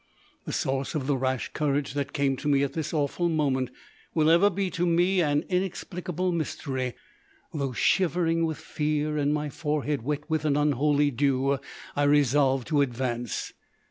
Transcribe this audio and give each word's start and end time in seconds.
The 0.45 0.51
source 0.51 0.95
of 0.95 1.05
the 1.05 1.15
rash 1.15 1.53
courage 1.53 1.93
that 1.93 2.11
came 2.11 2.35
to 2.37 2.47
me 2.47 2.63
at 2.63 2.73
this 2.73 2.91
awful 2.91 3.29
moment 3.29 3.69
will 4.15 4.31
ever 4.31 4.49
be 4.49 4.71
to 4.71 4.87
me 4.87 5.21
an 5.21 5.43
inexplicable 5.47 6.31
mystery. 6.31 6.95
Though 7.53 7.73
shivering 7.73 8.47
with 8.47 8.57
fear, 8.57 9.15
and 9.19 9.31
my 9.31 9.51
forehead 9.51 10.01
wet 10.01 10.27
with 10.27 10.43
an 10.43 10.57
unholy 10.57 11.11
dew, 11.11 11.59
I 11.95 12.01
resolved 12.05 12.67
to 12.69 12.81
advance. 12.81 13.53